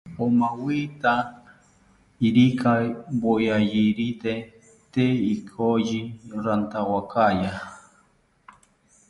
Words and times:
omawitya 0.25 1.13
irika 2.27 2.73
woyayirite, 3.23 4.33
tee 4.91 5.15
ikoyi 5.33 5.99
rantawakaya 6.43 7.51